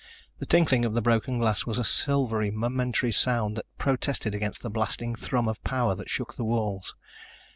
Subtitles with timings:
[0.39, 4.71] The tinkling of the broken glass was a silvery, momentary sound that protested against the
[4.71, 6.95] blasting thrum of power that shook the walls.